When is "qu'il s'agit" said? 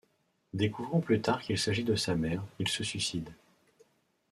1.43-1.83